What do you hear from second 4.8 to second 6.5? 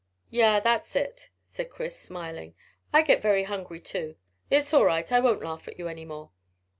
right; I won't laugh at you any more.